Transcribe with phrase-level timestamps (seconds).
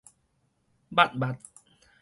[0.89, 1.39] 識識